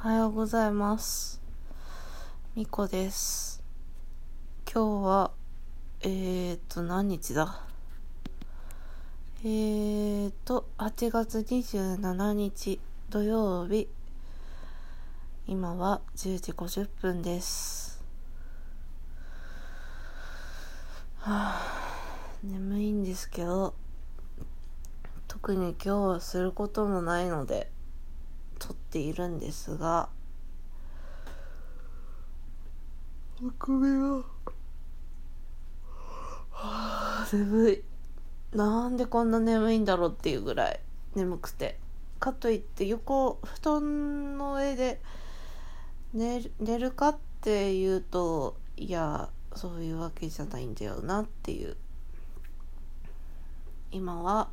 [0.00, 1.42] おはようございます。
[2.54, 3.64] みこです。
[4.72, 5.32] 今日は、
[6.02, 7.64] えーと、何日だ？
[9.42, 12.78] えーと、8月27日
[13.10, 13.88] 土曜日。
[15.48, 18.00] 今は10時50分です。
[21.18, 23.74] はぁ、眠いんですけど、
[25.26, 27.72] 特に今日はすることもないので、
[28.58, 30.08] 撮っているんですが
[33.44, 34.24] お首がは
[36.52, 37.82] あ眠い。
[38.52, 40.80] なんでこんな眠いんだろうっていうぐらい
[41.14, 41.78] 眠くて。
[42.18, 45.00] かといって横布団の上で
[46.12, 51.76] 寝る寝るかっていうといやそういうわけじゃないんだよなっていう。
[53.90, 54.48] 今は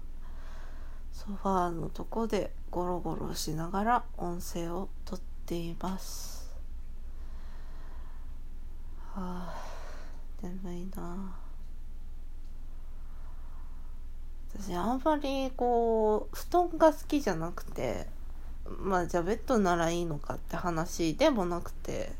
[1.16, 6.54] ソファーのとこでゴロゴロしながら音声をとっています。
[9.14, 9.56] はあ
[10.44, 11.34] 眠いな。
[14.60, 18.08] 私あんまりこう布団が好きじゃなくて
[18.66, 22.12] まあじゃあベッドならいいのかって話でもなくて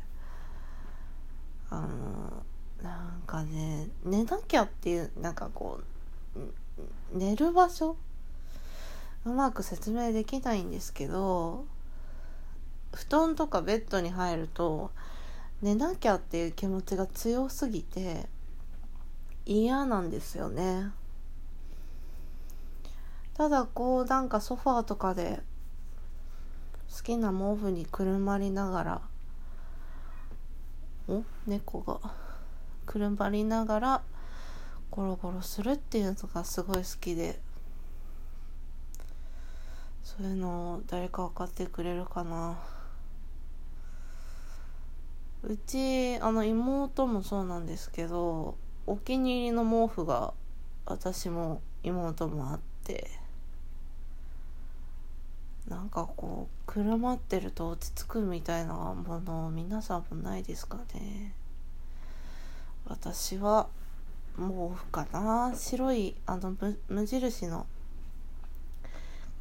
[1.68, 2.42] あの
[2.82, 5.80] なんかね寝なきゃっていうなんかこ
[6.34, 6.38] う
[7.12, 7.96] 寝る場所
[9.26, 11.64] うまく説明できないんですけど
[12.94, 14.92] 布団とかベッドに入ると
[15.62, 18.28] 寝なきゃっていう気持ちが強すぎて
[19.44, 20.90] 嫌なんですよね。
[23.34, 25.40] ただこうなんかソファーとかで
[26.96, 29.00] 好きな毛布にくるまりながら
[31.08, 31.98] お猫が
[32.86, 34.02] くるまりながら
[34.90, 37.44] ゴロゴロするっていうのがすごい好きで。
[40.06, 42.56] そういうの誰か分かってくれるかな。
[45.42, 50.32] うちあの妹もそうなんですけどお気に入りの毛布が
[50.86, 53.10] 私も妹もあって
[55.68, 61.34] なんかこうくるまってると落ち着くみたいなもの皆さんもないですかね。
[62.86, 63.66] 私は
[64.36, 65.52] 毛布かな。
[65.56, 66.56] 白いあの
[66.88, 67.66] 無印の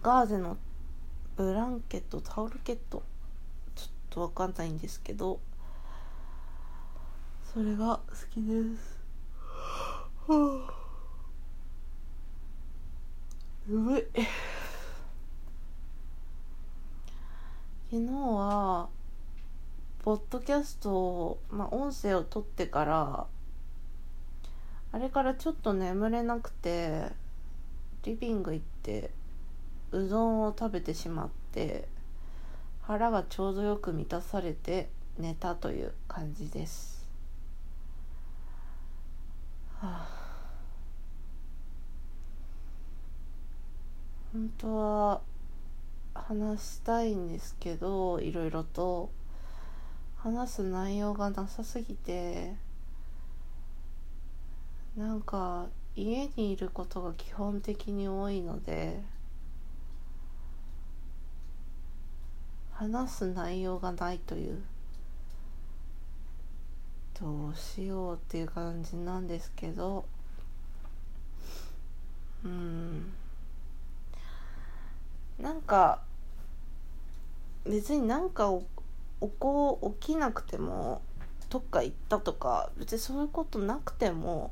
[0.05, 0.55] ガーゼの
[1.35, 3.01] ブランケットタオルケット。
[3.73, 5.39] ちょっとわかんないんですけど。
[7.51, 8.99] それが好きです。
[10.27, 10.73] はあ
[13.67, 14.03] 眠い
[17.89, 18.89] 昨日は
[20.03, 23.25] ポッドキャストを、まあ、音声を取ってから
[24.91, 27.07] あれからちょっと眠れなくて
[28.03, 29.09] リビング行って
[29.97, 31.87] うどんを食べてしまって
[32.81, 37.07] 腹がちょうどよく満たされて寝たという感じです、
[39.79, 40.09] はあ、
[44.33, 45.21] 本当は
[46.13, 49.09] 話したいんですけどいろいろと。
[50.25, 52.55] 話す内容がなさすぎて
[54.97, 59.03] なんか家にいることが基本的に多いので
[62.75, 64.61] 話す内容がないという。
[67.17, 70.03] どうしようっていう感じなんですけど。
[72.43, 73.13] うん。
[75.39, 76.01] なんか
[77.63, 78.51] 別になんか
[79.21, 81.01] 起こ起きなくても
[81.49, 84.51] どっか行ったとか別にそういうことなくても。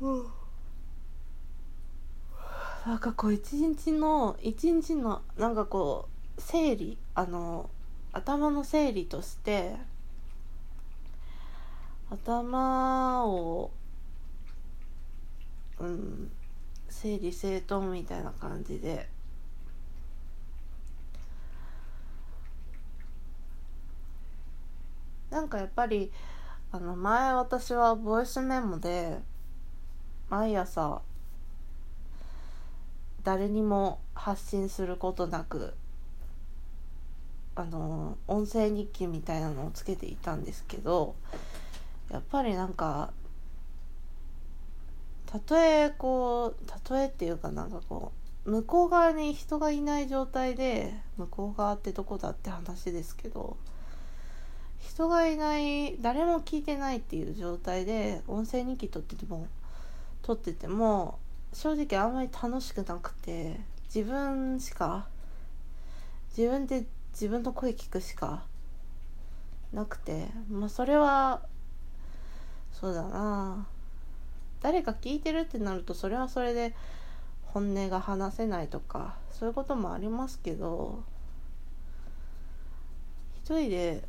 [0.00, 0.37] うん
[2.88, 7.68] なんかこう一日の一日のなんかこう整理あの
[8.14, 9.76] 頭の整理として
[12.08, 13.70] 頭を
[15.78, 16.30] うん
[16.88, 19.10] 整理整頓みたいな感じで。
[25.30, 26.10] なんかやっぱり
[26.72, 29.18] あの前私はボイスメモで
[30.30, 31.02] 毎朝
[33.28, 35.74] 誰にも発信することなく
[37.56, 41.14] あの音声日記みたいなのをつけていたんですけど
[42.10, 43.10] やっぱりなんか
[45.26, 48.12] たとえこうたとえっていうかなんかこ
[48.46, 53.58] う向こう側に人がいない状態で向こう側ってどこだって話ですけど
[54.78, 59.48] 人がいない誰も聞いてないっていう状態で音声日記撮ってても
[60.22, 61.18] 撮ってても
[61.52, 63.58] 正直あんまり楽しくなくて
[63.94, 65.06] 自分しか
[66.36, 68.44] 自分で自分の声聞くしか
[69.72, 71.42] なくてまあそれは
[72.72, 73.66] そうだな。
[74.60, 76.74] 誰か聞いてるってなるとそれはそれで
[77.42, 81.02] 本音が話せないとかそういうこともありますけど
[83.36, 84.04] 一人で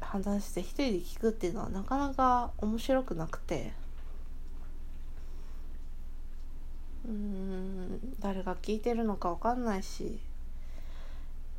[0.00, 3.72] 話して一人で聞くっていうのはなかなか面白くなくて。
[7.06, 10.18] うん誰が聞いてるのか分かんないし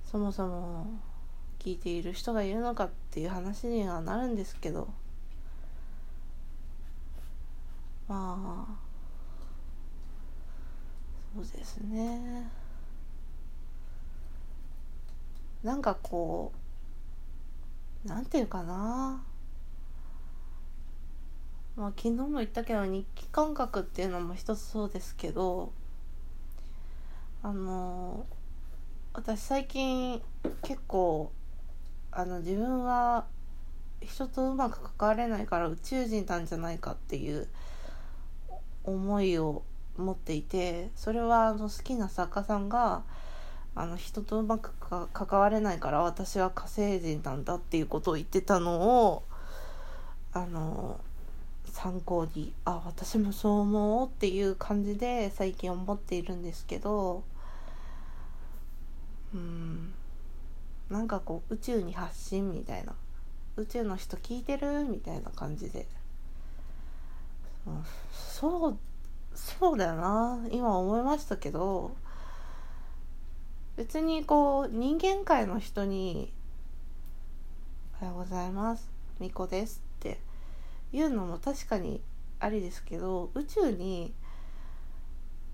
[0.05, 0.87] そもそも
[1.59, 4.87] 聞いている人がいるのかっていう話にはなるんですけど
[8.07, 8.87] まあ
[11.35, 12.49] そうですね。
[15.63, 16.51] なんかこ
[18.05, 19.21] うなんていうかな。
[21.77, 25.71] まあ昨日も言ったけど日記感覚っていうのも一つそうですけど
[27.43, 28.25] あの
[29.13, 30.21] 私最近
[30.63, 31.31] 結構
[32.11, 33.25] あの自分は
[34.01, 37.47] 人とうまく関われないから宇宙人なんじゃないかっていう
[38.83, 39.63] 思いを
[39.97, 43.03] 持っていてそれはあの好きな作家さんが
[43.75, 44.71] あの人とうまく
[45.13, 49.23] 関われないから私は火星人なんだっていうことを言ってたのを
[50.33, 50.99] あの
[51.77, 57.23] 参考にあ私もそう思うっていう感じで最近思っているんですけど
[59.31, 59.93] うん
[60.89, 62.95] なんかこう宇宙に発信みたいな
[63.57, 65.87] 宇宙の人聞いてるみたいな感じで、
[68.11, 68.77] そう
[69.35, 71.95] そうだよな今思いましたけど
[73.75, 76.33] 別にこう人間界の人に
[78.01, 78.89] 「おはようございます
[79.19, 80.19] みこです」って
[80.93, 82.01] 言うのも確かに
[82.39, 84.13] ありですけど宇宙に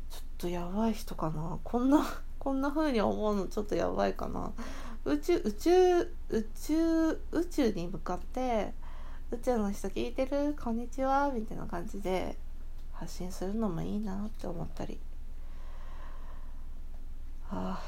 [0.09, 1.57] ちょっとやばい人かな。
[1.63, 2.05] こんな
[2.37, 4.51] こんな風に思うのちょっとやばいかな。
[5.05, 5.99] 宇宙宇宙
[6.29, 8.73] 宇宙宇宙に向かって
[9.31, 10.55] 宇宙の人聞いてる？
[10.61, 11.31] こんにちは。
[11.33, 12.37] みたいな感じで
[12.91, 14.99] 発信するのもいいなって思ったり。
[17.49, 17.83] ああ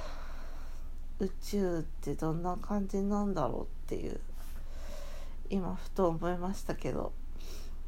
[1.20, 4.20] 宇宙ってどんな感じなんだろうっていう
[5.50, 7.14] 今ふと思いましたけど。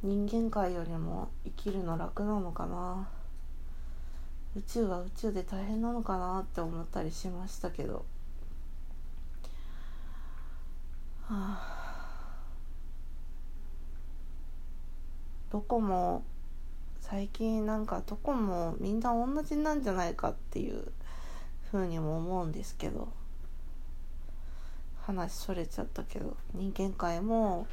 [0.03, 3.07] 人間界よりも生きるの楽なのかな。
[4.55, 8.05] 宇宙は宇宙で大変なのかなって思ったりしましたけど。
[11.23, 11.87] はあ。
[15.51, 16.23] どこも
[16.99, 20.91] 最近なんかどこもみんな同じなんじゃないかっていう
[21.71, 23.07] ふうにも思うんですけど。
[25.01, 26.37] 話それちゃったけど。
[26.53, 27.65] 人間界も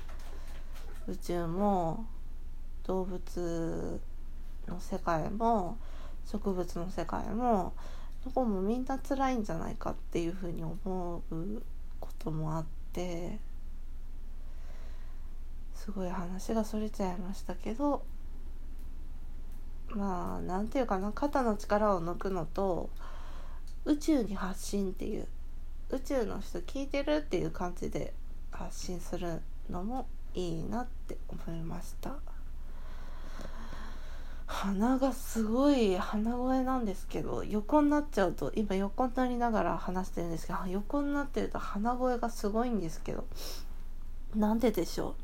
[1.08, 2.06] 宇宙も
[2.84, 4.00] 動物
[4.66, 5.78] の世界も
[6.26, 7.74] 植物の世界も
[8.24, 11.62] どこもみんな辛いんじゃないかっていうふうに思う
[12.00, 13.38] こともあって
[15.74, 18.02] すごい話がそれちゃいましたけど
[19.88, 22.88] まあなんていうかな肩の力を抜くのと
[23.84, 25.26] 宇宙に発信っていう
[25.90, 28.14] 宇宙の人聞いてるっていう感じで
[28.50, 32.12] 発信するのもいいなって思いました。
[34.46, 43.26] 鼻がすごい鼻声なんですけど横になっちゃうと今横になりながら話してるんですけど横になってると鼻声がすごいんですけど
[44.36, 45.14] なんででしょう？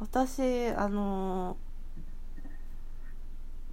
[0.00, 1.56] 私あの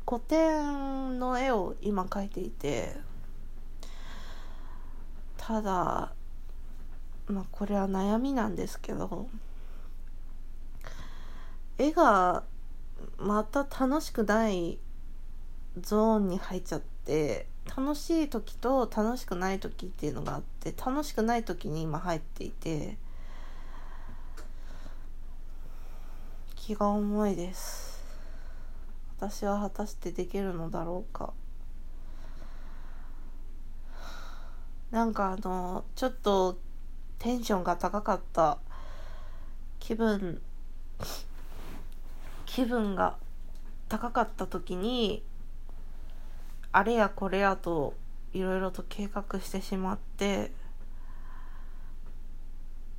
[0.08, 2.98] 古典の絵を今描いていて
[5.38, 6.13] ただ
[7.27, 9.27] まあこれは悩みなんですけど
[11.77, 12.44] 絵が
[13.18, 14.77] また楽しくない
[15.80, 22.98] ゾーンに入っちゃって楽しい時と楽しくない時っていうのがあって楽しくない時に今入っていて
[26.56, 28.01] 気が重いです。
[29.18, 31.34] 私は果たしてできるのだろうか。
[34.92, 36.58] なんかあのちょっと
[37.24, 38.58] テンションが高かった。
[39.80, 40.42] 気分
[42.46, 43.15] 気分が
[43.88, 45.24] 高かった時に
[46.74, 47.94] あれやこれやと
[48.34, 50.51] いろいろと計画してしまって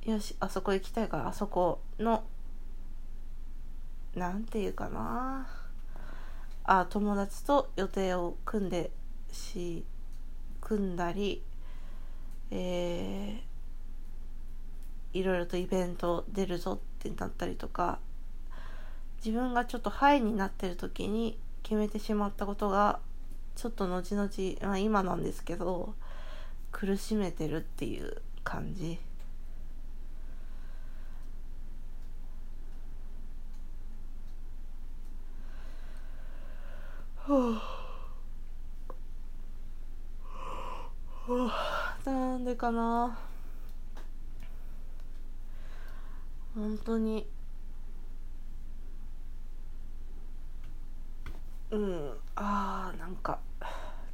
[0.05, 2.23] よしあそこ行きたいからあそこの
[4.15, 5.47] なんていうかな。
[6.63, 8.89] あ友達と予定を組んで
[9.31, 9.85] し
[10.61, 11.43] 組んだり
[12.49, 13.54] えー、
[15.15, 17.99] いろいろとイベント出るぞってなったりとか
[19.25, 22.99] 自分がちょっとハイになってる時に決めてしまったことが
[23.55, 24.29] ちょっと後々、
[24.61, 25.95] まあ、今なんですけど
[26.73, 28.99] 苦しめてるっていう感じ。
[37.15, 37.59] は
[41.27, 43.17] あ、はあなんでかな。
[46.55, 47.27] 本当に。
[51.71, 52.17] うん。
[52.35, 53.39] あーなんか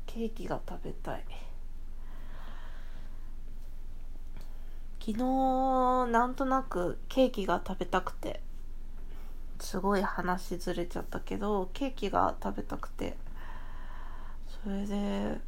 [0.07, 1.23] ケーキが食べたい。
[4.99, 5.17] 昨日
[6.11, 8.41] なんとなくケーキが食べたくて
[9.59, 13.17] すごい話ずれちゃったけどケーキが食べたくて。
[14.63, 15.41] それで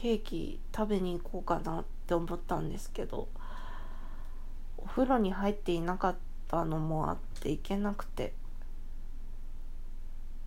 [0.00, 3.26] ケーキ食べに行こうかなって思ったんですけど
[4.76, 8.32] お風呂に入っていなかったのもあって行けなくて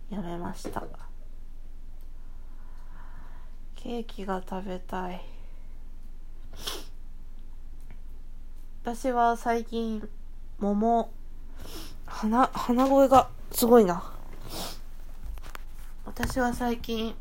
[0.08, 0.82] やめました。
[3.76, 5.20] ケーキが食べたい。
[8.82, 10.08] 私は最近
[10.60, 11.10] 桃
[12.06, 14.12] 鼻鼻声がすごいな。
[16.06, 17.14] 私は最近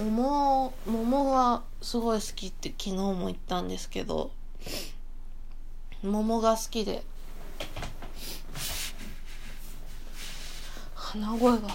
[0.00, 4.30] 桃桃がすごい好きって昨日も言ったんですけど
[6.02, 7.02] 桃が好きで
[10.94, 11.68] 鼻声が。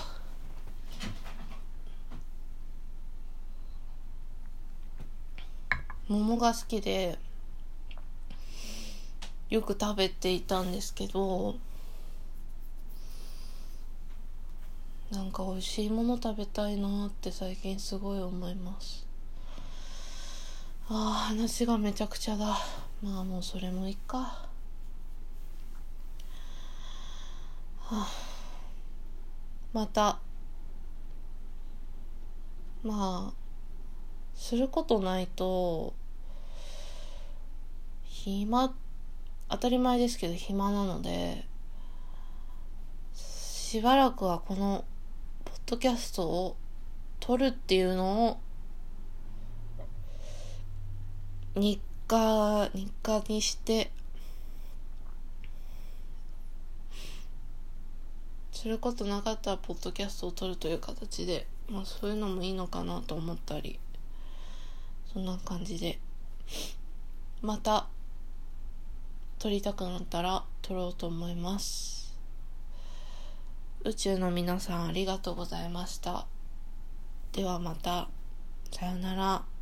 [6.08, 7.17] 桃が好きで
[9.50, 11.55] よく食べていたんですけど
[15.15, 19.07] なんか美味しいもの食べたいなって最近すごい思います。
[20.89, 20.98] ああ
[21.29, 22.57] 話がめちゃくちゃだ。
[23.01, 24.17] まあもうそれもいいか。
[24.17, 24.50] は
[27.91, 28.07] あ。
[29.72, 30.19] また。
[32.84, 33.34] まあ
[34.36, 35.93] することないと
[38.03, 38.74] 暇
[39.48, 41.45] 当たり前ですけど暇なので
[43.13, 44.84] しばらくはこの
[45.65, 46.57] ドキャストを
[47.19, 48.39] 撮るっていうのを
[51.55, 53.91] 日課日課にして
[58.51, 63.79] することなかったらポッドキャストを撮るという形でまあそういうのもいいのかなと思ったり
[65.13, 66.00] そんな感じで。
[67.41, 67.88] また
[69.38, 72.05] 撮りたくなったら撮ろうと思います。
[73.86, 76.25] 宇宙の皆さんありがとうございました。
[77.34, 78.10] ではまた。
[78.72, 79.55] さようなら。